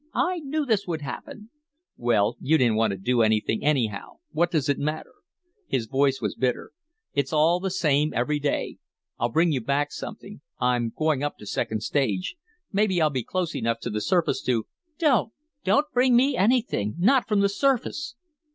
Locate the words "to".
2.89-2.97, 11.37-11.45, 13.81-13.91, 14.45-14.65